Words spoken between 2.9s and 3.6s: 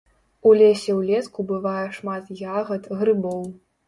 грыбоў.